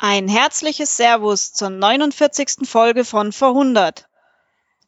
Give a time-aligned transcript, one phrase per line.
[0.00, 2.68] Ein herzliches Servus zur 49.
[2.68, 4.08] Folge von Vorhundert.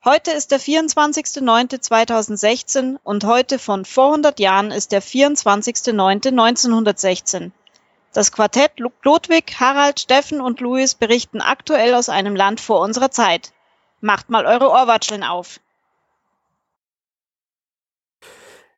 [0.04, 7.50] Heute ist der 24.09.2016 und heute von vor 100 Jahren ist der 24.09.1916.
[8.12, 8.70] Das Quartett
[9.02, 13.52] Ludwig, Harald, Steffen und Louis berichten aktuell aus einem Land vor unserer Zeit.
[14.00, 15.58] Macht mal eure Ohrwatscheln auf.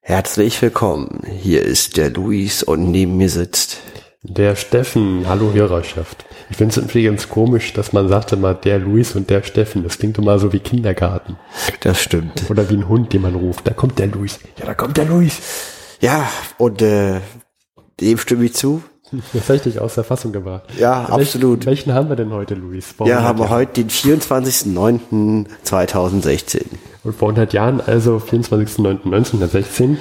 [0.00, 1.20] Herzlich willkommen.
[1.26, 3.82] Hier ist der Luis und neben mir sitzt
[4.24, 6.24] der Steffen, hallo Hörerschaft.
[6.48, 9.82] Ich finde es übrigens komisch, dass man sagte mal der Luis und der Steffen.
[9.82, 11.36] Das klingt immer so wie Kindergarten.
[11.80, 12.48] Das stimmt.
[12.48, 13.66] Oder wie ein Hund, den man ruft.
[13.66, 14.38] Da kommt der Luis.
[14.60, 15.40] Ja, da kommt der Luis.
[16.00, 17.18] Ja, und äh,
[18.00, 18.84] dem stimme ich zu.
[19.32, 20.68] Das habe ich dich aus der Fassung gebracht.
[20.78, 21.66] Ja, welchen, absolut.
[21.66, 22.92] Welchen haben wir denn heute, Luis?
[22.92, 26.62] Vor ja, haben wir heute den 24.09.2016.
[27.02, 29.96] Und vor 100 Jahren, also 24.09.1916.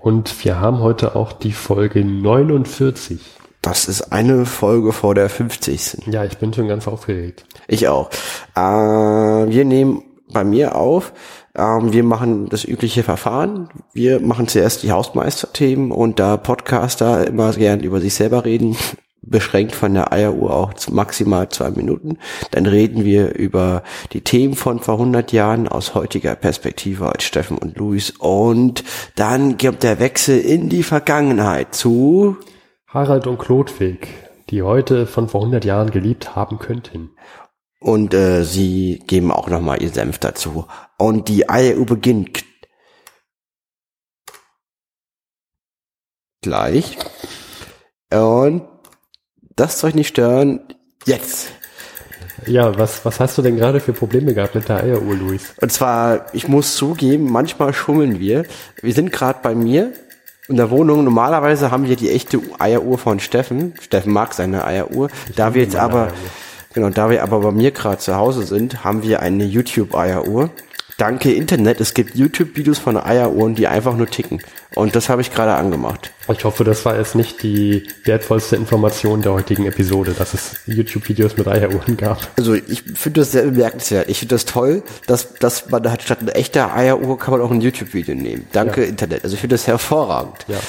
[0.00, 3.20] Und wir haben heute auch die Folge 49.
[3.62, 6.08] Das ist eine Folge vor der 50.
[6.08, 7.44] Ja, ich bin schon ganz aufgeregt.
[7.68, 8.10] Ich auch.
[8.56, 11.12] Äh, wir nehmen bei mir auf.
[11.56, 13.68] Ähm, wir machen das übliche Verfahren.
[13.92, 18.76] Wir machen zuerst die Hausmeisterthemen und da Podcaster immer gern über sich selber reden,
[19.22, 22.18] beschränkt von der Eieruhr auch maximal zwei Minuten.
[22.50, 27.58] Dann reden wir über die Themen von vor 100 Jahren aus heutiger Perspektive als Steffen
[27.58, 28.10] und Luis.
[28.18, 28.82] Und
[29.14, 32.38] dann gibt der Wechsel in die Vergangenheit zu
[32.92, 34.08] Harald und Klodwig,
[34.50, 37.12] die heute von vor 100 Jahren geliebt haben könnten.
[37.80, 40.66] Und äh, sie geben auch nochmal ihr Senf dazu.
[40.98, 42.44] Und die IAU beginnt
[46.42, 46.98] gleich.
[48.12, 48.68] Und
[49.56, 50.60] das soll ich nicht stören.
[51.06, 51.48] Jetzt.
[52.46, 55.54] Ja, was, was hast du denn gerade für Probleme gehabt mit der Eieruhr, Luis?
[55.62, 58.44] Und zwar, ich muss zugeben, manchmal schummeln wir.
[58.82, 59.94] Wir sind gerade bei mir
[60.52, 63.72] in der Wohnung, normalerweise haben wir die echte Eieruhr von Steffen.
[63.80, 65.08] Steffen mag seine Eieruhr.
[65.28, 66.12] Ich da wir jetzt aber, Eieruhr.
[66.74, 70.50] genau, da wir aber bei mir gerade zu Hause sind, haben wir eine YouTube-Eieruhr.
[71.02, 74.40] Danke Internet, es gibt YouTube-Videos von Eieruhren, die einfach nur ticken.
[74.76, 76.12] Und das habe ich gerade angemacht.
[76.32, 81.36] Ich hoffe, das war jetzt nicht die wertvollste Information der heutigen Episode, dass es YouTube-Videos
[81.36, 82.28] mit Eieruhren gab.
[82.36, 84.08] Also ich finde das sehr bemerkenswert.
[84.08, 87.50] Ich finde das toll, dass, dass man hat statt einer echten Eieruhr kann man auch
[87.50, 88.46] ein YouTube-Video nehmen.
[88.52, 88.86] Danke ja.
[88.86, 89.24] Internet.
[89.24, 90.46] Also ich finde das hervorragend.
[90.46, 90.60] Ja.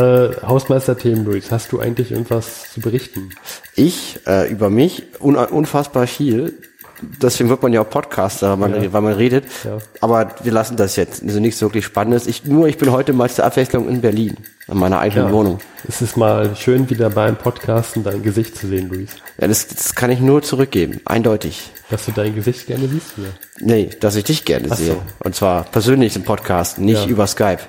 [0.00, 3.30] Äh, Hausmeister-Themen, Luis, hast du eigentlich irgendwas zu berichten?
[3.74, 6.54] Ich, äh, über mich, un unfassbar viel
[7.00, 8.92] deswegen wird man ja auch Podcaster, weil man, ja.
[8.92, 9.44] weil man redet.
[9.64, 9.78] Ja.
[10.00, 11.22] Aber wir lassen das jetzt.
[11.22, 12.26] Also nichts wirklich Spannendes.
[12.26, 14.36] Ich, nur, ich bin heute mal zur Abwechslung in Berlin,
[14.68, 15.32] in meiner eigenen ja.
[15.32, 15.58] Wohnung.
[15.88, 19.10] Es ist mal schön, wieder beim Podcasten dein Gesicht zu sehen, Luis.
[19.40, 21.00] Ja, das, das kann ich nur zurückgeben.
[21.04, 21.70] Eindeutig.
[21.90, 23.28] Dass du dein Gesicht gerne siehst, oder?
[23.60, 24.92] Nee, dass ich dich gerne Ach sehe.
[24.92, 25.02] So.
[25.22, 27.60] Und zwar persönlich im Podcast, nicht über Skype.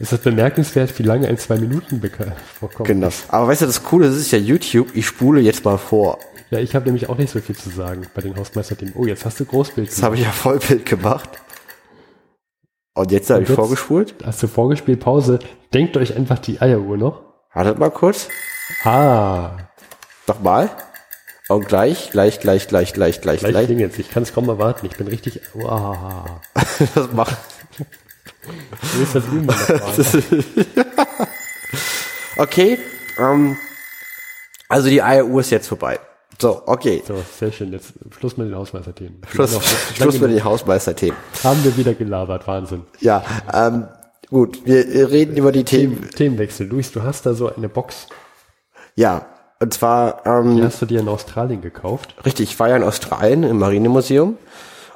[0.00, 2.02] Ist das bemerkenswert, wie lange ein zwei Minuten
[2.58, 2.88] vorkommt?
[2.88, 3.08] Genau.
[3.28, 4.88] Aber weißt du, das Coole, ist ja YouTube.
[4.94, 6.18] Ich spule jetzt mal vor.
[6.50, 8.94] Ja, ich habe nämlich auch nicht so viel zu sagen bei den Hausmeisterthemen.
[8.96, 9.88] Oh, jetzt hast du Großbild.
[9.88, 11.28] Das habe ich ja Vollbild gemacht.
[12.94, 14.14] Und jetzt habe ich jetzt vorgespult.
[14.24, 15.40] Hast du vorgespielt, Pause.
[15.72, 17.22] Denkt euch einfach die Eieruhr noch.
[17.52, 18.28] Wartet mal kurz.
[18.84, 19.56] Ah.
[20.28, 20.70] Nochmal.
[21.48, 23.66] Und gleich, gleich, gleich, gleich, gleich, gleich, gleich.
[23.66, 23.68] gleich.
[23.68, 23.98] Jetzt.
[23.98, 24.86] Ich kann es kaum erwarten.
[24.86, 25.40] Ich bin richtig.
[25.54, 26.40] Wow.
[26.94, 27.36] das macht.
[28.96, 29.48] Wie ist das üben
[32.36, 32.78] Okay.
[33.18, 33.56] Ähm,
[34.68, 35.98] also die Eieruhr ist jetzt vorbei.
[36.40, 37.02] So, okay.
[37.06, 37.72] So, sehr schön.
[37.72, 39.22] Jetzt Schluss mit den Hausmeisterthemen.
[39.30, 39.58] Schluss,
[39.94, 41.16] Schluss mit den Hausmeisterthemen.
[41.42, 42.82] Haben wir wieder gelabert, Wahnsinn.
[43.00, 43.88] Ja, ähm,
[44.30, 46.10] gut, wir reden über die Themen.
[46.10, 46.66] Themenwechsel.
[46.66, 48.08] Luis, du hast da so eine Box.
[48.96, 49.26] Ja,
[49.60, 50.26] und zwar...
[50.26, 52.14] Ähm, die hast du dir in Australien gekauft?
[52.24, 54.36] Richtig, ich war ja in Australien im Marinemuseum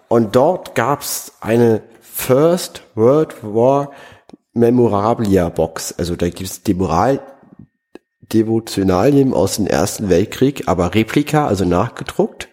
[0.09, 3.93] und dort gab's eine First World War
[4.55, 5.95] Memorabilia Box.
[5.97, 7.21] Also da gibt's die Moral
[8.33, 12.49] Devotionalien aus dem Ersten Weltkrieg, aber Replika, also nachgedruckt.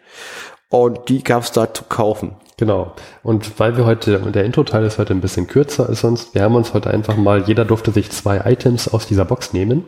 [0.70, 2.36] Und die gab es da zu kaufen.
[2.58, 2.96] Genau.
[3.22, 6.56] Und weil wir heute, der Intro-Teil ist heute ein bisschen kürzer als sonst, wir haben
[6.56, 9.86] uns heute einfach mal, jeder durfte sich zwei Items aus dieser Box nehmen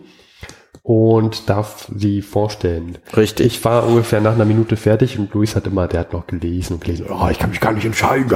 [0.84, 2.98] und darf sie vorstellen.
[3.16, 3.46] Richtig.
[3.46, 6.74] Ich war ungefähr nach einer Minute fertig und Luis hat immer, der hat noch gelesen
[6.74, 8.30] und gelesen, oh, ich kann mich gar nicht entscheiden.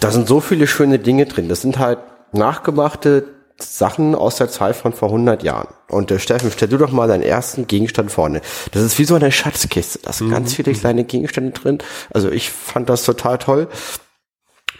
[0.00, 1.48] Da sind so viele schöne Dinge drin.
[1.48, 1.98] Das sind halt
[2.32, 3.24] nachgemachte
[3.58, 5.68] Sachen aus der Zeit von vor 100 Jahren.
[5.88, 8.40] Und äh, Steffen, stell du doch mal deinen ersten Gegenstand vorne.
[8.72, 10.00] Das ist wie so eine Schatzkiste.
[10.02, 10.32] Da sind mhm.
[10.32, 11.78] ganz viele kleine Gegenstände drin.
[12.10, 13.68] Also ich fand das total toll,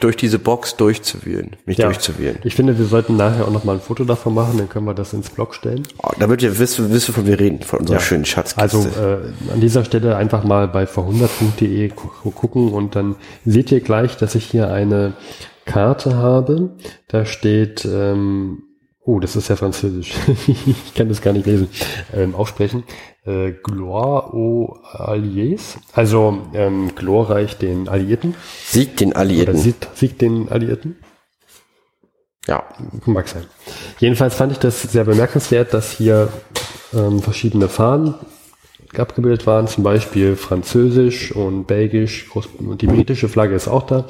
[0.03, 1.87] durch diese Box durchzuwählen, mich ja.
[1.87, 2.39] durchzuwählen.
[2.43, 4.95] Ich finde, wir sollten nachher auch noch mal ein Foto davon machen, dann können wir
[4.95, 5.85] das ins Blog stellen.
[6.03, 8.03] Oh, damit ihr wisst, wisst von mir reden, von unserer ja.
[8.03, 8.61] schönen Schatzkiste.
[8.61, 13.15] Also äh, an dieser Stelle einfach mal bei vor100.de gucken und dann
[13.45, 15.13] seht ihr gleich, dass ich hier eine
[15.65, 16.77] Karte habe.
[17.09, 18.63] Da steht ähm,
[19.05, 20.15] Oh, das ist ja französisch.
[20.47, 21.69] ich kann das gar nicht lesen,
[22.15, 22.85] ähm, aussprechen.
[23.25, 28.37] Äh, Gloire aux Alliés, also ähm, glorreich den Alliierten.
[28.65, 29.55] Sieg den Alliierten.
[29.55, 30.97] Oder Sieg, Sieg den Alliierten.
[32.47, 32.65] Ja.
[33.07, 33.45] Mag sein.
[33.99, 36.29] Jedenfalls fand ich das sehr bemerkenswert, dass hier
[36.95, 38.15] ähm, verschiedene Fahnen
[38.97, 44.07] abgebildet waren, zum Beispiel Französisch und Belgisch, Groß und die britische Flagge ist auch da.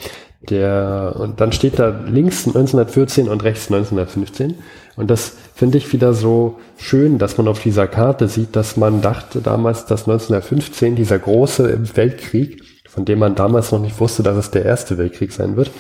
[0.48, 4.56] Der, und dann steht da links 1914 und rechts 1915.
[4.96, 9.00] Und das finde ich wieder so schön, dass man auf dieser Karte sieht, dass man
[9.02, 14.36] dachte damals, dass 1915 dieser große Weltkrieg, von dem man damals noch nicht wusste, dass
[14.36, 15.70] es der erste Weltkrieg sein wird,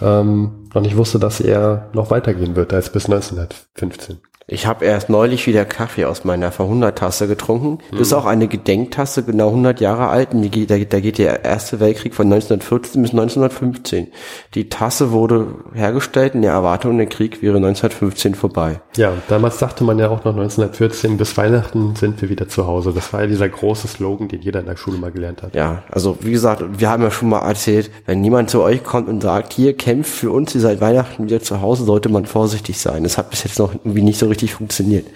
[0.00, 4.18] ähm, noch nicht wusste, dass er noch weitergehen wird als bis 1915.
[4.46, 7.78] Ich habe erst neulich wieder Kaffee aus meiner Verhundertasse getrunken.
[7.90, 10.34] Das ist auch eine Gedenktasse, genau 100 Jahre alt.
[10.34, 14.08] Und geht, da, da geht der Erste Weltkrieg von 1914 bis 1915.
[14.54, 18.80] Die Tasse wurde hergestellt in der Erwartung, der Krieg wäre 1915 vorbei.
[18.96, 22.92] Ja, damals sagte man ja auch noch 1914, bis Weihnachten sind wir wieder zu Hause.
[22.92, 25.54] Das war ja dieser große Slogan, den jeder in der Schule mal gelernt hat.
[25.54, 29.08] Ja, also wie gesagt, wir haben ja schon mal erzählt, wenn jemand zu euch kommt
[29.08, 32.78] und sagt, hier kämpft für uns, ihr seid Weihnachten wieder zu Hause, sollte man vorsichtig
[32.78, 33.04] sein.
[33.04, 35.06] Das hat bis jetzt noch irgendwie nicht so richtig funktioniert.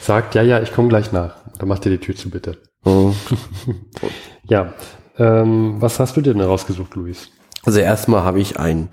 [0.00, 1.36] Sagt, ja, ja, ich komme gleich nach.
[1.58, 2.56] Dann macht ihr die Tür zu, bitte.
[2.84, 3.14] Mhm.
[4.48, 4.72] Ja,
[5.18, 7.28] ähm, was hast du denn rausgesucht, Luis?
[7.66, 8.88] Also erstmal habe ich ein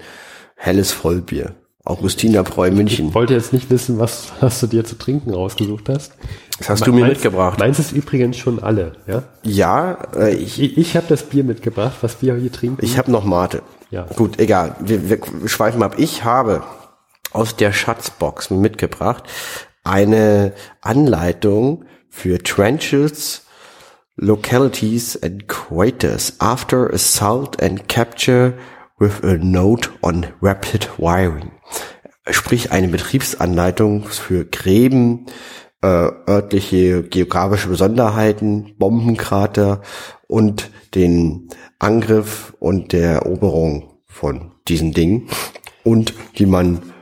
[0.57, 1.55] helles Vollbier.
[1.85, 3.09] Augustiner München.
[3.09, 6.13] Ich wollte jetzt nicht wissen, was, was du dir zu trinken rausgesucht hast.
[6.57, 7.59] Das hast du mir Meins- mitgebracht.
[7.59, 9.23] Meins ist übrigens schon alle, ja?
[9.43, 12.83] Ja, äh, ich, Ich, ich habe das Bier mitgebracht, was wir hier trinken.
[12.83, 13.61] ich habe noch Mate.
[13.91, 14.07] Ja.
[14.15, 14.75] Gut, egal.
[14.79, 15.95] Wir, wir schweifen ab.
[15.99, 16.63] Ich habe
[17.35, 19.25] aus der Schatzbox mitgebracht
[19.83, 23.45] eine Anleitung für Trenches,
[24.15, 28.53] Localities and Craters after assault and capture
[28.97, 31.51] with a note on rapid wiring.
[32.29, 35.25] Sprich eine Betriebsanleitung für Gräben,
[35.81, 35.87] äh,
[36.27, 39.81] örtliche geografische Besonderheiten, Bombenkrater
[40.27, 45.27] und den Angriff und der Eroberung von diesen Dingen
[45.83, 46.94] und wie man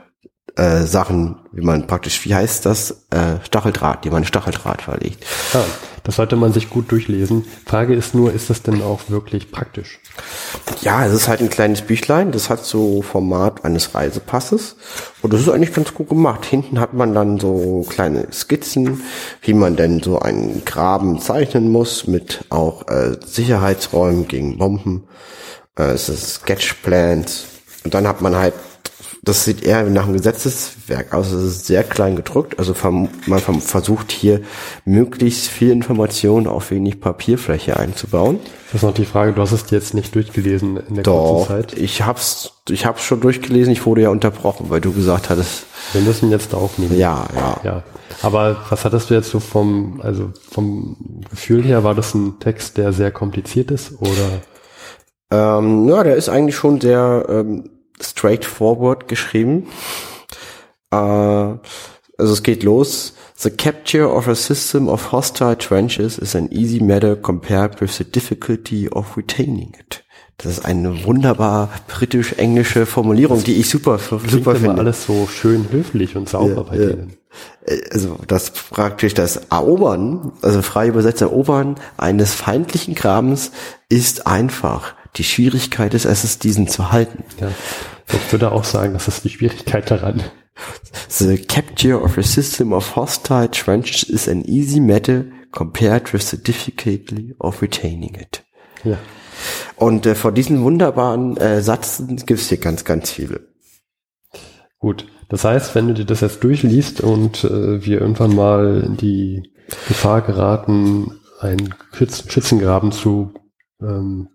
[0.56, 5.26] äh, Sachen, wie man praktisch, wie heißt das, äh, Stacheldraht, wie man Stacheldraht verlegt.
[5.54, 5.64] Ah,
[6.04, 7.46] das sollte man sich gut durchlesen.
[7.66, 10.00] Frage ist nur, ist das denn auch wirklich praktisch?
[10.82, 14.76] Ja, es ist halt ein kleines Büchlein, das hat so Format eines Reisepasses
[15.22, 16.46] und das ist eigentlich ganz gut gemacht.
[16.46, 19.02] Hinten hat man dann so kleine Skizzen,
[19.42, 25.08] wie man denn so einen Graben zeichnen muss mit auch äh, Sicherheitsräumen gegen Bomben.
[25.78, 27.46] Äh, es ist Sketchplans
[27.86, 28.54] und dann hat man halt
[29.26, 31.32] das sieht eher nach einem Gesetzeswerk aus.
[31.32, 32.60] Es ist sehr klein gedruckt.
[32.60, 32.76] Also
[33.26, 34.42] man versucht hier
[34.84, 38.40] möglichst viel Information auf wenig Papierfläche einzubauen.
[38.68, 41.48] Das ist noch die Frage, du hast es jetzt nicht durchgelesen in der Doch, kurzen
[41.48, 41.78] Zeit.
[41.78, 46.02] ich hab's, ich hab's schon durchgelesen, ich wurde ja unterbrochen, weil du gesagt hattest, Wir
[46.02, 46.98] müssen jetzt aufnehmen.
[46.98, 47.60] ja, ja.
[47.64, 47.84] Ja,
[48.24, 50.98] aber was hattest du jetzt so vom, also vom
[51.30, 54.42] Gefühl her, war das ein Text, der sehr kompliziert ist oder?
[55.32, 57.70] Ähm, ja, der ist eigentlich schon sehr ähm,
[58.04, 59.68] straightforward geschrieben.
[60.92, 63.14] Äh, also es geht los.
[63.36, 68.04] The capture of a system of hostile trenches is an easy matter compared with the
[68.06, 70.04] difficulty of retaining it.
[70.38, 74.80] Das ist eine wunderbar britisch-englische Formulierung, die ich super, super finde.
[74.80, 76.86] alles so schön höflich und sauber Ja, bei ja.
[76.88, 77.18] denen.
[77.92, 83.52] also das praktisch das Erobern, also frei übersetzt Erobern eines feindlichen Grabens
[83.90, 84.96] ist einfach.
[85.18, 87.24] Die Schwierigkeit ist es, diesen zu halten.
[87.40, 87.50] Ja.
[88.08, 90.24] Ich würde auch sagen, das ist die Schwierigkeit daran.
[91.10, 96.38] The capture of a system of hostile trenches is an easy matter compared with the
[96.38, 98.44] difficulty of retaining it.
[98.84, 98.98] Ja.
[99.76, 103.48] Und äh, vor diesen wunderbaren äh, Sätzen gibt es hier ganz, ganz viele.
[104.80, 105.08] Gut.
[105.30, 109.52] Das heißt, wenn du dir das jetzt durchliest und äh, wir irgendwann mal in die
[109.88, 113.34] Gefahr geraten, einen Schütz Schützengraben zu
[113.82, 114.30] ähm,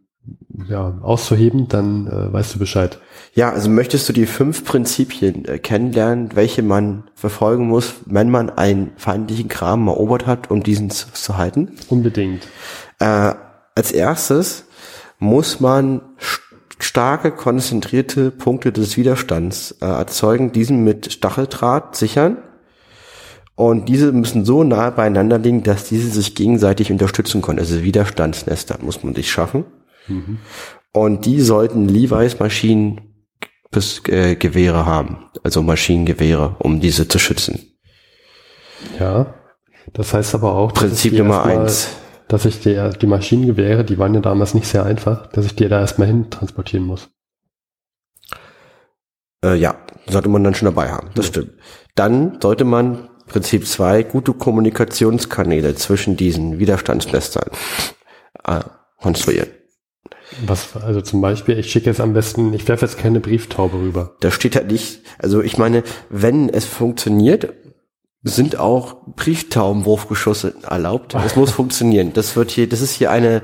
[0.68, 2.99] ja, auszuheben, dann äh, weißt du Bescheid.
[3.35, 8.50] Ja, also möchtest du die fünf Prinzipien äh, kennenlernen, welche man verfolgen muss, wenn man
[8.50, 11.73] einen feindlichen Graben erobert hat, um diesen zu, zu halten?
[11.88, 12.47] Unbedingt.
[12.99, 13.35] Äh,
[13.75, 14.64] als erstes
[15.18, 16.40] muss man st-
[16.80, 22.38] starke, konzentrierte Punkte des Widerstands äh, erzeugen, diesen mit Stacheldraht sichern.
[23.56, 27.58] Und diese müssen so nahe beieinander liegen, dass diese sich gegenseitig unterstützen können.
[27.58, 29.64] Also Widerstandsnester muss man sich schaffen.
[30.92, 33.14] Und die sollten Levi's Maschinen
[33.70, 37.78] bis äh, Gewehre haben, also Maschinengewehre, um diese zu schützen.
[38.98, 39.34] Ja.
[39.92, 41.88] Das heißt aber auch, dass Prinzip Nummer erstmal- eins.
[42.28, 45.68] dass ich dir die Maschinengewehre, die waren ja damals nicht sehr einfach, dass ich dir
[45.68, 47.08] da erstmal hin transportieren muss.
[49.44, 49.76] Äh, ja,
[50.08, 51.10] sollte man dann schon dabei haben.
[51.14, 51.52] Das stimmt.
[51.94, 57.50] dann sollte man Prinzip 2 gute Kommunikationskanäle zwischen diesen Widerstandsmessern
[58.46, 58.60] äh,
[59.00, 59.48] konstruieren.
[60.47, 64.16] Was, also zum Beispiel, ich schicke jetzt am besten, ich werfe jetzt keine Brieftaube rüber.
[64.21, 67.54] Da steht halt nicht, also ich meine, wenn es funktioniert,
[68.23, 71.14] sind auch Brieftaubenwurfgeschosse erlaubt.
[71.25, 72.12] Es muss funktionieren.
[72.12, 73.42] Das wird hier, das ist hier eine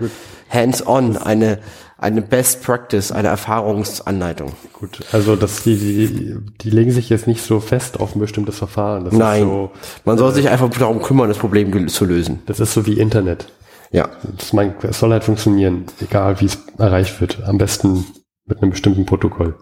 [0.50, 1.60] Hands-on, eine
[2.04, 4.52] eine Best Practice, eine Erfahrungsanleitung.
[4.74, 8.58] Gut, also das, die, die, die legen sich jetzt nicht so fest auf ein bestimmtes
[8.58, 9.04] Verfahren.
[9.04, 9.70] Das Nein, so,
[10.04, 12.42] man soll sich einfach darum kümmern, das Problem zu lösen.
[12.44, 13.46] Das ist so wie Internet.
[13.94, 14.08] Ja.
[14.36, 17.44] Das mein, es soll halt funktionieren, egal wie es erreicht wird.
[17.44, 18.04] Am besten
[18.44, 19.56] mit einem bestimmten Protokoll.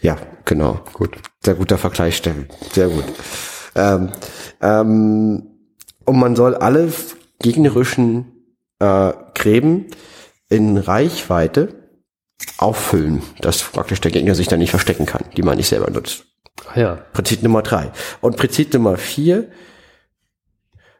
[0.00, 0.16] Ja,
[0.46, 0.80] genau.
[0.94, 1.18] Gut.
[1.44, 2.48] Sehr guter Vergleich, Steffen.
[2.72, 3.04] Sehr gut.
[3.74, 4.08] Ähm,
[4.62, 5.46] ähm,
[6.06, 6.90] und man soll alle
[7.38, 8.32] gegnerischen
[8.78, 9.88] äh, Gräben
[10.48, 11.74] in Reichweite
[12.56, 16.24] auffüllen, dass praktisch der Gegner sich da nicht verstecken kann, die man nicht selber nutzt.
[16.72, 16.94] Ah ja.
[17.12, 17.92] Prinzip Nummer drei.
[18.22, 19.50] Und Prinzip Nummer vier,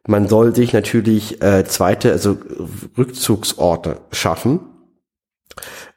[0.09, 2.39] man soll sich natürlich äh, zweite, also
[2.97, 4.61] Rückzugsorte schaffen,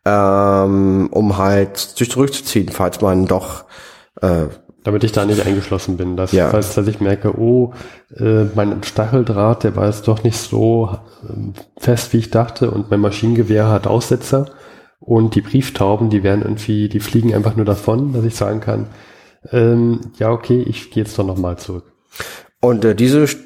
[0.05, 3.63] ähm, um halt sich zurückzuziehen, falls man doch
[4.21, 4.47] äh,
[4.83, 6.17] damit ich da nicht eingeschlossen bin.
[6.17, 6.49] Dass, ja.
[6.49, 7.73] falls dass ich merke, oh,
[8.17, 12.89] äh, mein Stacheldraht, der war jetzt doch nicht so äh, fest, wie ich dachte, und
[12.89, 14.51] mein Maschinengewehr hat Aussetzer
[14.99, 18.87] und die Brieftauben, die werden irgendwie, die fliegen einfach nur davon, dass ich sagen kann,
[19.51, 21.93] ähm, ja, okay, ich gehe jetzt doch nochmal zurück.
[22.59, 23.37] Und äh, dieses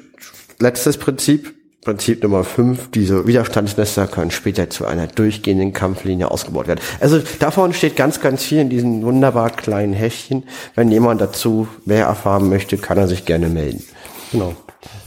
[0.58, 1.54] letztes Prinzip
[1.86, 6.80] Prinzip Nummer 5, diese Widerstandsnester können später zu einer durchgehenden Kampflinie ausgebaut werden.
[6.98, 10.42] Also davon steht ganz, ganz viel in diesen wunderbar kleinen Heftchen.
[10.74, 13.84] Wenn jemand dazu mehr erfahren möchte, kann er sich gerne melden.
[14.32, 14.56] Genau.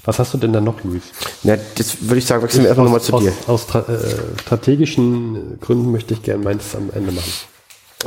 [0.05, 1.03] Was hast du denn da noch, Luis?
[1.43, 3.33] Na, das würde ich sagen, wechseln wir erstmal nochmal zu aus, dir.
[3.47, 7.31] Aus äh, strategischen Gründen möchte ich gerne meins am Ende machen.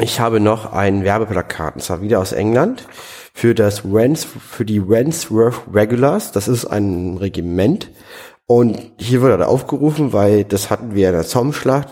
[0.00, 2.87] Ich habe noch ein Werbeplakat, und zwar wieder aus England,
[3.33, 6.33] für das Rens, für die Rensworth Regulars.
[6.33, 7.91] Das ist ein Regiment,
[8.47, 11.89] und hier wurde er aufgerufen, weil das hatten wir in der Somme-Schlacht.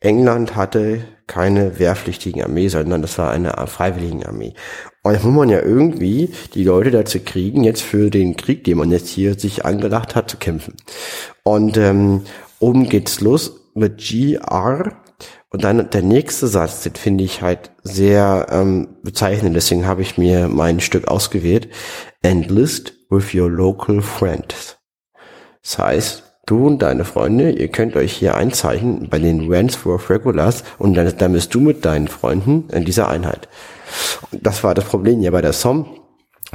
[0.00, 4.54] England hatte keine wehrpflichtigen Armee, sondern das war eine freiwilligen Armee.
[5.02, 8.78] Und jetzt muss man ja irgendwie die Leute dazu kriegen, jetzt für den Krieg, den
[8.78, 10.74] man jetzt hier sich angelacht hat, zu kämpfen.
[11.42, 12.22] Und ähm,
[12.60, 14.99] oben geht's los mit GR.
[15.50, 20.16] Und dann der nächste Satz, den finde ich halt sehr ähm, bezeichnend, deswegen habe ich
[20.16, 21.68] mir mein Stück ausgewählt.
[22.22, 24.78] Enlist with your local friends.
[25.62, 30.62] Das heißt, du und deine Freunde, ihr könnt euch hier einzeichnen bei den Ransworth Regulars
[30.78, 33.48] und dann, dann bist du mit deinen Freunden in dieser Einheit.
[34.30, 35.86] Und das war das Problem ja bei der SOM,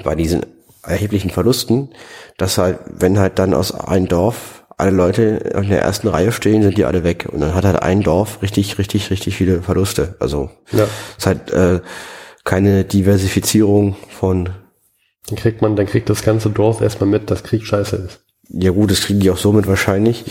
[0.03, 0.45] bei diesen
[0.83, 1.89] erheblichen Verlusten,
[2.37, 6.61] dass halt, wenn halt dann aus einem Dorf alle Leute in der ersten Reihe stehen,
[6.61, 7.27] sind die alle weg.
[7.31, 10.15] Und dann hat halt ein Dorf richtig, richtig, richtig viele Verluste.
[10.19, 10.87] Also ja.
[11.17, 11.79] ist halt äh,
[12.43, 14.49] keine Diversifizierung von.
[15.27, 18.24] Dann kriegt man, dann kriegt das ganze Dorf erstmal mit, dass Krieg scheiße ist.
[18.49, 20.23] Ja gut, das kriegen die auch somit wahrscheinlich.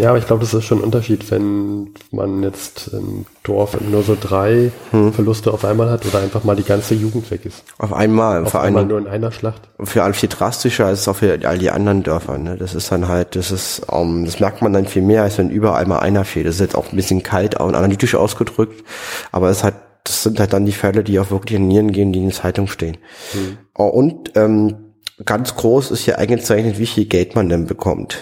[0.00, 4.02] Ja, aber ich glaube, das ist schon ein Unterschied, wenn man jetzt im Dorf nur
[4.02, 5.12] so drei hm.
[5.12, 7.64] Verluste auf einmal hat oder einfach mal die ganze Jugend weg ist.
[7.78, 8.44] Auf einmal.
[8.44, 9.62] Auf einmal nur in einer Schlacht.
[9.82, 12.38] Für all viel drastischer als auch für all die anderen Dörfer.
[12.38, 12.56] Ne?
[12.56, 15.50] Das ist dann halt, das ist, um, das merkt man dann viel mehr, als wenn
[15.50, 16.46] überall mal einer fehlt.
[16.46, 18.84] Das ist jetzt auch ein bisschen kalt und analytisch ausgedrückt,
[19.32, 22.12] aber es hat das sind halt dann die Fälle, die auch wirklich in Nieren gehen,
[22.12, 22.96] die in der Zeitung stehen.
[23.32, 23.58] Hm.
[23.74, 24.85] Und ähm,
[25.24, 28.18] ganz groß ist hier eingezeichnet, wie viel Geld man denn bekommt,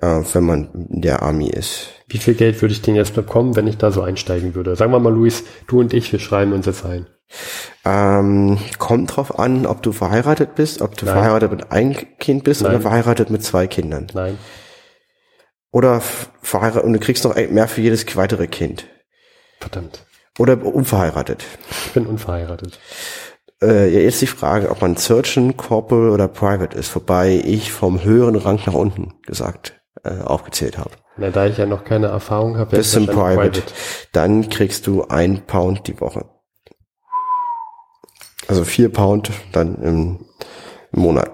[0.00, 1.88] äh, wenn man in der Army ist.
[2.08, 4.76] Wie viel Geld würde ich denn jetzt bekommen, wenn ich da so einsteigen würde?
[4.76, 7.06] Sagen wir mal, Luis, du und ich, wir schreiben uns jetzt ein.
[7.84, 11.14] Ähm, kommt drauf an, ob du verheiratet bist, ob du Nein.
[11.14, 12.72] verheiratet mit einem Kind bist Nein.
[12.72, 14.08] oder verheiratet mit zwei Kindern.
[14.12, 14.38] Nein.
[15.70, 16.02] Oder
[16.42, 18.86] verheiratet und du kriegst noch mehr für jedes weitere Kind.
[19.58, 20.04] Verdammt.
[20.38, 21.44] Oder unverheiratet.
[21.86, 22.78] Ich bin unverheiratet.
[23.62, 28.34] Äh, jetzt die Frage, ob man Surgeon, Corporal oder Private ist, wobei ich vom höheren
[28.34, 30.90] Rang nach unten gesagt, äh, aufgezählt habe.
[31.16, 33.62] Na, da ich ja noch keine Erfahrung habe, bist im Private, Private,
[34.12, 36.24] dann kriegst du ein Pound die Woche.
[38.48, 40.26] Also vier Pound dann im,
[40.92, 41.30] im Monat.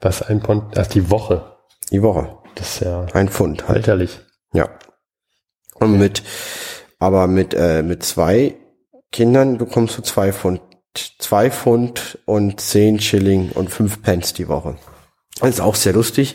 [0.00, 0.78] Was ein Pound?
[0.78, 1.56] Ach, die Woche.
[1.90, 2.38] Die Woche.
[2.54, 3.78] Das ist ja ein Pfund halt.
[3.78, 4.20] Lächerlich.
[4.52, 4.68] Ja.
[5.74, 6.22] Und mit,
[6.98, 8.56] aber mit äh, mit zwei
[9.12, 10.60] Kindern bekommst du zwei Pfund
[11.18, 14.76] zwei Pfund und zehn Schilling und fünf Pence die Woche.
[15.40, 16.34] Das ist auch sehr lustig.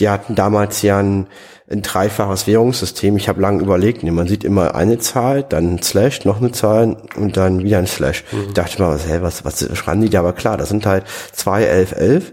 [0.00, 1.26] Die hatten damals ja ein,
[1.70, 3.16] ein dreifaches Währungssystem.
[3.16, 4.02] Ich habe lange überlegt.
[4.02, 7.86] Man sieht immer eine Zahl, dann ein Slash, noch eine Zahl und dann wieder ein
[7.86, 8.24] Slash.
[8.32, 8.44] Mhm.
[8.48, 10.20] Ich dachte mal, was, hey, was, was schreiben die da?
[10.20, 12.32] Aber klar, das sind halt zwei, elf, elf,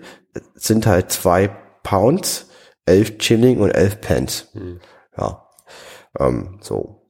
[0.55, 1.49] sind halt zwei
[1.83, 2.47] Pounds,
[2.85, 4.49] elf Schilling und elf Pence.
[4.53, 4.79] Mhm.
[5.17, 5.47] Ja,
[6.19, 7.04] ähm, so.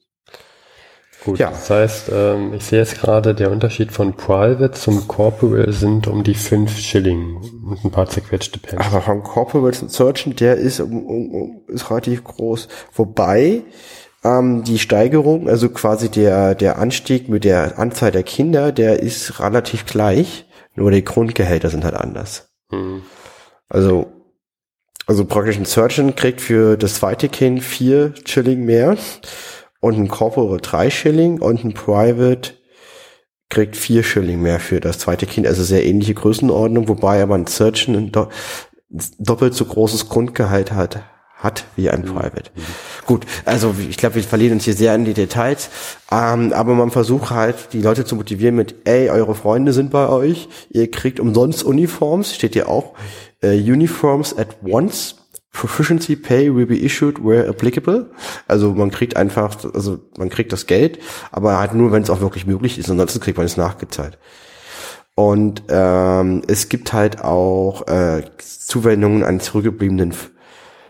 [1.25, 1.49] Gut, Ja.
[1.49, 6.23] das heißt, ähm, ich sehe jetzt gerade, der Unterschied von Private zum Corporal sind um
[6.23, 8.85] die 5 Schilling und ein paar zerquetschte Pence.
[8.85, 12.67] Aber vom Corporate zum Surgeon, der ist, um, um, ist relativ groß.
[12.93, 13.63] Wobei
[14.23, 19.39] ähm, die Steigerung, also quasi der, der Anstieg mit der Anzahl der Kinder, der ist
[19.39, 20.45] relativ gleich.
[20.75, 22.49] Nur die Grundgehälter sind halt anders.
[22.69, 23.01] Hm.
[23.67, 24.07] Also,
[25.07, 28.97] also praktisch ein Surgeon kriegt für das zweite Kind vier Schilling mehr
[29.85, 32.53] und ein Corporal drei Schilling und ein Private
[33.49, 35.45] kriegt vier Schilling mehr für das zweite Kind.
[35.45, 38.27] Also sehr ähnliche Größenordnung, wobei aber ein Surgeon ein do
[39.19, 41.03] doppelt so großes Grundgehalt hat,
[41.35, 42.49] hat wie ein Private.
[43.05, 45.69] Gut, also ich glaube, wir verlieren uns hier sehr in die Details,
[46.11, 50.09] ähm, aber man versucht halt, die Leute zu motivieren mit, ey, eure Freunde sind bei
[50.09, 52.93] euch, ihr kriegt umsonst Uniforms, steht hier auch,
[53.41, 55.24] äh, Uniforms at once,
[55.55, 58.11] Proficiency Pay will be issued where applicable.
[58.47, 60.99] Also man kriegt einfach, also man kriegt das Geld,
[61.31, 64.17] aber halt nur, wenn es auch wirklich möglich ist, ansonsten kriegt man es nachgezahlt.
[65.15, 70.31] Und ähm, es gibt halt auch äh, Zuwendungen an zurückgebliebenen F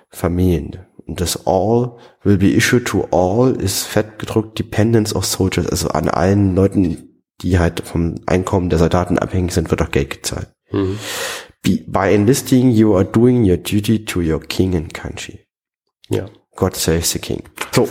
[0.09, 0.79] Familien.
[1.05, 5.89] Und das All will be issued to all ist fett gedrückt Dependents of Soldiers, also
[5.89, 10.47] an allen Leuten, die halt vom Einkommen der Soldaten abhängig sind, wird auch Geld gezahlt.
[10.71, 10.97] Mhm.
[11.87, 15.39] By enlisting, you are doing your duty to your king and country.
[16.09, 16.25] Ja.
[16.55, 17.43] God save the king.
[17.73, 17.89] So,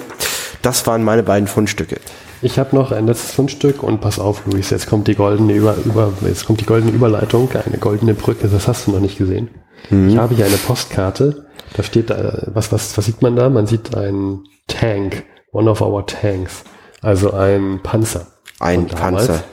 [0.63, 2.01] das waren meine beiden Fundstücke.
[2.41, 5.77] Ich habe noch ein letztes Fundstück und pass auf, Luis, jetzt kommt die goldene über,
[5.85, 9.51] über jetzt kommt die goldene Überleitung, eine goldene Brücke, das hast du noch nicht gesehen.
[9.91, 13.51] Ich habe hier eine Postkarte, da steht äh, was was was sieht man da?
[13.51, 16.65] Man sieht einen Tank, one of our tanks,
[17.03, 18.27] also ein Panzer.
[18.61, 18.87] Ein.
[18.87, 19.45] Panzer.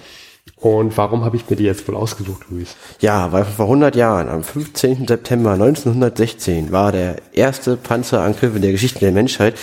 [0.62, 2.76] Und warum habe ich mir die jetzt wohl ausgesucht, Luis?
[3.00, 5.08] Ja, weil vor 100 Jahren, am 15.
[5.08, 9.56] September 1916, war der erste Panzerangriff in der Geschichte der Menschheit.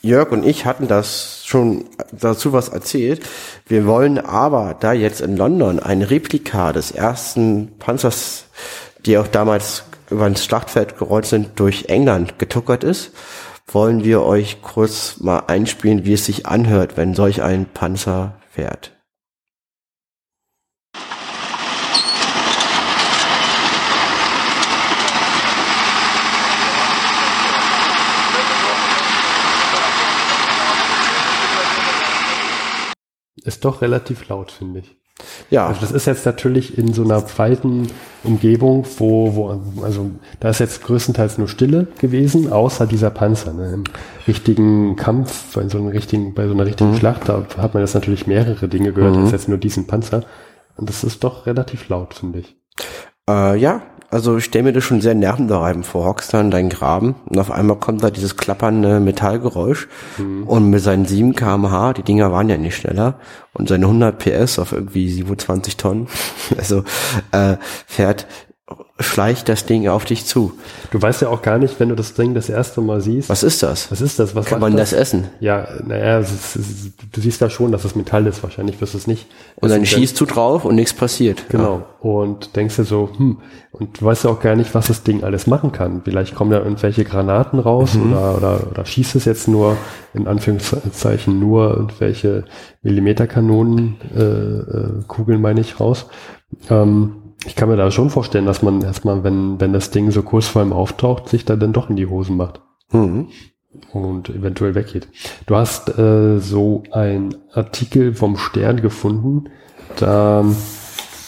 [0.00, 3.20] Jörg und ich hatten das schon dazu was erzählt.
[3.66, 8.46] Wir wollen aber, da jetzt in London ein Replika des ersten Panzers,
[9.04, 13.12] die auch damals über ins Schlachtfeld gerollt sind, durch England getuckert ist,
[13.66, 18.92] wollen wir euch kurz mal einspielen, wie es sich anhört, wenn solch ein Panzer fährt.
[33.44, 34.96] Ist doch relativ laut, finde ich.
[35.50, 37.88] Ja, Also das ist jetzt natürlich in so einer weiten
[38.24, 43.52] Umgebung, wo, wo, also da ist jetzt größtenteils nur Stille gewesen, außer dieser Panzer.
[43.52, 43.72] Ne?
[43.72, 43.84] Im
[44.26, 47.94] richtigen Kampf, bei so, einem richtigen, bei so einer richtigen Schlacht, da hat man jetzt
[47.94, 50.24] natürlich mehrere Dinge gehört, als jetzt nur diesen Panzer.
[50.76, 52.56] Und das ist doch relativ laut, finde ich.
[53.30, 56.04] Äh, ja, also ich stelle mir das schon sehr nervenbereibend vor.
[56.04, 59.86] Hockst da in deinen Graben und auf einmal kommt da dieses klappernde Metallgeräusch
[60.46, 63.14] und mit seinen 7 kmh, die Dinger waren ja nicht schneller,
[63.52, 66.08] und seine 100 PS auf irgendwie 27 Tonnen,
[66.58, 66.82] also
[67.30, 68.26] äh, fährt,
[69.00, 70.52] schleicht das Ding auf dich zu.
[70.90, 73.28] Du weißt ja auch gar nicht, wenn du das Ding das erste Mal siehst.
[73.28, 73.90] Was ist das?
[73.90, 74.34] Was ist das?
[74.34, 75.28] Was Kann man das essen?
[75.40, 78.42] Ja, naja, du siehst da schon, dass es Metall ist.
[78.42, 79.26] Wahrscheinlich wirst du es nicht.
[79.56, 81.48] Und dann Das schießt du drauf und nichts passiert.
[81.48, 81.84] Genau.
[82.00, 83.38] Und denkst dir so, hm,
[83.72, 86.02] und du weißt ja auch gar nicht, was das Ding alles machen kann.
[86.04, 89.76] Vielleicht kommen da irgendwelche Granaten raus oder, oder, oder schießt es jetzt nur,
[90.14, 92.44] in Anführungszeichen, nur irgendwelche
[92.82, 96.06] Millimeterkanonen, äh, äh, Kugeln meine ich, raus.
[96.68, 100.22] Ähm, ich kann mir da schon vorstellen, dass man erstmal, wenn, wenn das Ding so
[100.22, 102.60] kurz vor ihm auftaucht, sich da dann doch in die Hosen macht
[102.92, 103.28] Mhm.
[103.92, 105.08] und eventuell weggeht.
[105.46, 109.44] Du hast äh, so ein Artikel vom Stern gefunden.
[109.96, 110.44] Da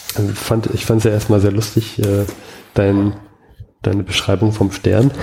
[0.09, 2.25] ich fand ich fand es ja erstmal sehr lustig, äh,
[2.73, 3.13] dein,
[3.81, 5.11] deine Beschreibung vom Stern.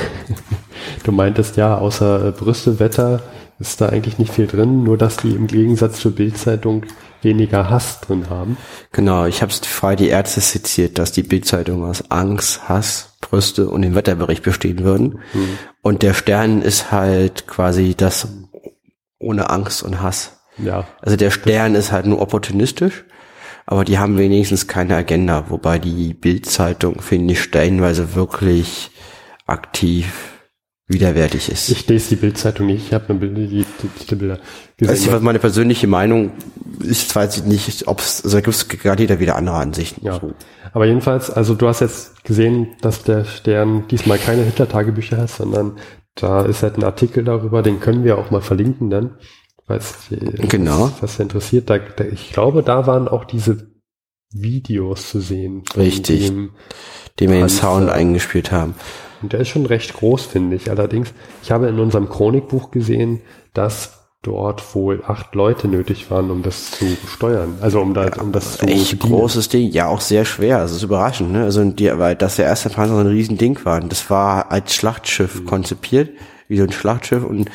[1.04, 3.20] Du meintest ja, außer äh, Brüste, Wetter
[3.58, 6.84] ist da eigentlich nicht viel drin, nur dass die im Gegensatz zur Bildzeitung
[7.22, 8.56] weniger Hass drin haben.
[8.92, 13.68] Genau, ich habe es frei die Ärzte zitiert, dass die Bildzeitung aus Angst, Hass, Brüste
[13.68, 15.20] und dem Wetterbericht bestehen würden.
[15.82, 18.28] Und der Stern ist halt quasi das
[19.18, 20.40] ohne Angst und Hass.
[20.58, 23.04] Ja, Also der Stern ist halt nur opportunistisch,
[23.66, 28.90] aber die haben wenigstens keine Agenda, wobei die Bildzeitung, finde ich, stellenweise wirklich
[29.46, 30.29] aktiv
[30.90, 31.70] widerwärtig ist.
[31.70, 34.38] ich lese die Bildzeitung nicht, ich habe nur Bilder, die, die Titelbilder
[34.76, 34.90] gesehen.
[34.90, 36.32] Also was meine persönliche Meinung
[36.80, 40.04] ist, weiß ich nicht, ob es, also da gibt es gerade jeder wieder andere Ansichten.
[40.04, 40.34] Ja, So.
[40.72, 45.78] aber jedenfalls, also du hast jetzt gesehen, dass der Stern diesmal keine Hitler-Tagebücher hat, sondern
[46.16, 49.16] da ist halt ein Artikel darüber, den können wir auch mal verlinken dann,
[49.66, 50.90] falls Genau.
[51.00, 51.70] was, interessiert.
[51.70, 53.70] Da, da, ich glaube, da waren auch diese
[54.32, 55.62] Videos zu sehen.
[55.76, 56.26] Richtig.
[56.26, 56.50] Dem,
[57.18, 57.48] den wir den.
[57.48, 58.74] Sound eingespielt haben.
[59.22, 60.70] Und der ist schon recht groß, finde ich.
[60.70, 63.20] Allerdings, ich habe in unserem Chronikbuch gesehen,
[63.54, 67.58] dass dort wohl acht Leute nötig waren, um das zu steuern.
[67.60, 69.12] Also um, da, um das zu Echt bedienen.
[69.12, 70.58] großes Ding, ja auch sehr schwer.
[70.58, 71.44] Das ist überraschend, ne?
[71.44, 73.80] Also die, weil das der erste Panzer so ein riesen Ding war.
[73.80, 76.10] Das war als Schlachtschiff konzipiert,
[76.48, 77.50] wie so ein Schlachtschiff und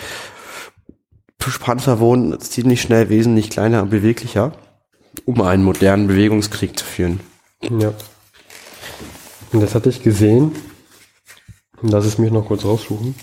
[1.38, 4.54] Panzer wurden ziemlich schnell wesentlich kleiner und beweglicher,
[5.26, 7.20] um einen modernen Bewegungskrieg zu führen.
[7.62, 7.94] Ja.
[9.52, 10.54] Und das hatte ich gesehen.
[11.82, 13.16] Lass es mich noch kurz raussuchen.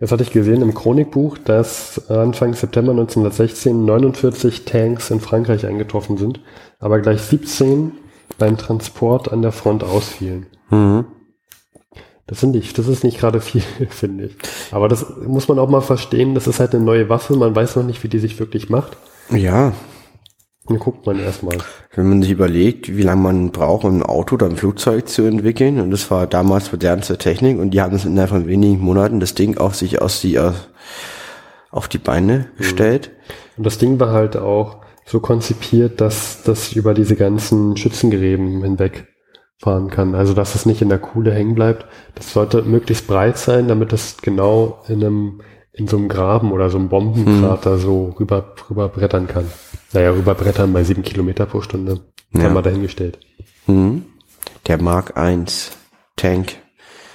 [0.00, 6.16] Das hatte ich gesehen im Chronikbuch, dass Anfang September 1916 49 Tanks in Frankreich eingetroffen
[6.16, 6.40] sind,
[6.78, 7.92] aber gleich 17
[8.38, 10.46] beim Transport an der Front ausfielen.
[10.70, 11.06] Mhm.
[12.28, 14.36] Das, sind nicht, das ist nicht gerade viel, finde ich.
[14.70, 16.34] Aber das muss man auch mal verstehen.
[16.34, 17.34] Das ist halt eine neue Waffe.
[17.34, 18.96] Man weiß noch nicht, wie die sich wirklich macht.
[19.30, 19.72] Ja,
[20.66, 21.58] Dann guckt man erstmal.
[21.94, 25.22] wenn man sich überlegt, wie lange man braucht, um ein Auto oder ein Flugzeug zu
[25.24, 29.20] entwickeln, und das war damals modernste Technik, und die haben es innerhalb von wenigen Monaten
[29.20, 30.38] das Ding auf sich aus die,
[31.70, 33.10] auf die Beine gestellt.
[33.56, 39.06] Und das Ding war halt auch so konzipiert, dass das über diese ganzen Schützengräben hinweg
[39.58, 40.14] fahren kann.
[40.14, 41.86] Also dass es nicht in der Kuhle hängen bleibt.
[42.14, 45.40] Das sollte möglichst breit sein, damit es genau in einem
[45.72, 49.46] in so einem Graben oder so einem Bombenkrater so rüber rüber brettern kann.
[49.92, 52.00] Naja, rüberbrettern bei sieben Kilometer pro Stunde.
[52.32, 52.42] Ja.
[52.42, 53.18] Haben wir dahingestellt.
[53.66, 54.04] Mhm.
[54.66, 55.44] Der Mark I
[56.16, 56.56] Tank.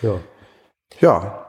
[0.02, 0.16] Ja.
[1.02, 1.46] Ja,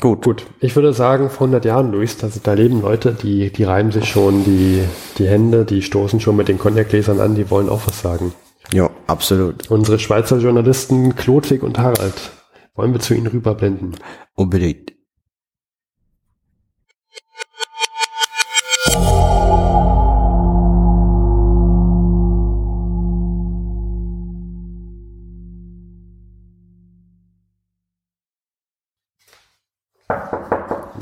[0.00, 0.22] gut.
[0.22, 3.90] Gut, ich würde sagen, vor 100 Jahren, Luis, da, da leben Leute, die, die reiben
[3.90, 4.84] sich schon die,
[5.18, 8.32] die Hände, die stoßen schon mit den Cognacgläsern an, die wollen auch was sagen.
[8.72, 9.70] Ja, absolut.
[9.70, 12.32] Unsere Schweizer Journalisten Klodwig und Harald,
[12.74, 13.96] wollen wir zu ihnen rüberblenden?
[14.34, 14.92] Unbedingt.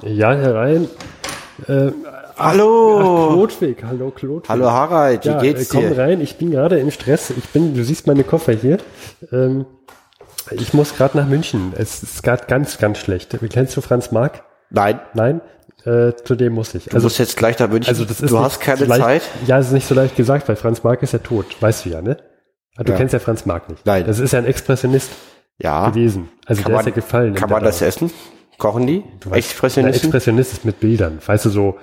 [0.03, 0.89] Ja, herein.
[1.69, 1.93] Äh,
[2.41, 2.99] Hallo!
[3.01, 4.49] ach, Klodwig, hallo Klodwig.
[4.49, 5.99] Hallo Harald, wie ja, geht's äh, komm dir?
[5.99, 7.31] rein, ich bin gerade im Stress.
[7.31, 8.79] Ich bin, du siehst meine Koffer hier.
[9.31, 9.67] Ähm,
[10.51, 11.73] ich muss gerade nach München.
[11.77, 13.37] Es ist gerade ganz, ganz schlecht.
[13.51, 14.43] Kennst du Franz Marc?
[14.71, 15.41] Nein, Nein?
[15.85, 16.87] Äh, zu dem muss ich.
[16.87, 17.89] du musst jetzt gleich da München.
[17.91, 19.23] Also das ist du hast keine so leicht, Zeit.
[19.47, 21.47] Ja, es ist nicht so leicht gesagt, weil Franz Marc ist ja tot.
[21.61, 22.17] Weißt du ja, ne?
[22.77, 22.99] Ah, Du Ja.
[22.99, 23.85] kennst ja Franz Marc nicht.
[23.87, 24.05] Nein.
[24.07, 25.11] Das ist ja ein Expressionist
[25.59, 25.89] Ja.
[25.89, 26.29] gewesen.
[26.47, 27.35] Also Kann der man, ist ja gefallen.
[27.35, 28.11] kann man das essen?
[28.61, 29.03] Kochen die?
[29.19, 30.03] Du weißt, Der Expressionisten?
[30.03, 31.19] Expressionist ist mit Bildern.
[31.25, 31.79] Weißt du, so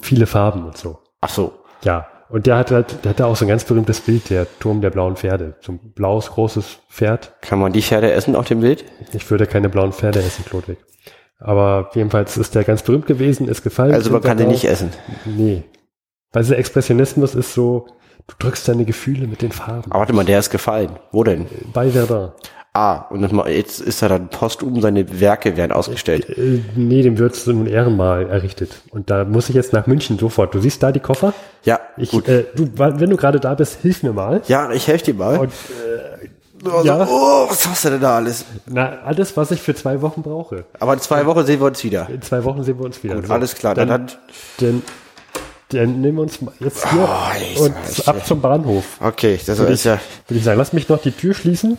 [0.00, 1.00] viele Farben und so.
[1.20, 1.52] Ach so.
[1.82, 2.06] Ja.
[2.28, 4.90] Und der hat halt, der hatte auch so ein ganz berühmtes Bild, der Turm der
[4.90, 5.56] blauen Pferde.
[5.60, 7.34] So ein blaues, großes Pferd.
[7.42, 8.84] Kann man die Pferde essen auf dem Bild?
[9.12, 10.78] Ich würde keine blauen Pferde essen, Klodwig.
[11.38, 13.92] Aber jedenfalls ist der ganz berühmt gewesen, ist gefallen.
[13.92, 14.90] Also man kann die nicht essen.
[15.26, 15.64] Nee.
[16.32, 17.86] Weil dieser Expressionismus ist so,
[18.28, 19.90] du drückst deine Gefühle mit den Farben.
[19.90, 20.98] Aber warte mal, der ist gefallen.
[21.10, 21.46] Wo denn?
[21.74, 22.32] Bei Verdun.
[22.74, 26.26] Ah, und jetzt ist er dann postum, seine Werke werden ausgestellt.
[26.30, 28.80] Äh, nee, dem wird so ein Ehrenmal errichtet.
[28.90, 30.54] Und da muss ich jetzt nach München sofort.
[30.54, 31.34] Du siehst da die Koffer?
[31.64, 32.26] Ja, Ich, gut.
[32.28, 34.40] äh, du, wenn du gerade da bist, hilf mir mal.
[34.48, 35.38] ja, ich helfe dir mal.
[35.38, 35.52] Und,
[36.64, 37.06] Also, ja.
[37.10, 38.46] Oh, was hast du denn da alles?
[38.66, 40.64] na, alles, was ich für zwei Wochen brauche.
[40.80, 42.08] Aber in zwei Wochen sehen wir uns wieder.
[42.08, 43.16] In zwei Wochen sehen wir uns wieder.
[43.16, 44.18] Gut, alles klar, dann Dann, hat-
[44.60, 44.82] dann,
[45.68, 47.06] dann nehmen wir uns mal jetzt hier
[47.58, 47.74] Oh, und
[48.08, 48.84] ab zum Bahnhof.
[49.00, 49.98] Okay, das Würde ist ich, ja.
[50.28, 51.76] würde ich sagen, lass mich noch die Tür schließen.